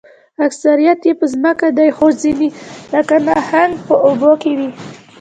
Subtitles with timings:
[0.47, 2.49] اکثریت یې په ځمکه دي خو ځینې
[2.93, 4.69] لکه نهنګ په اوبو کې وي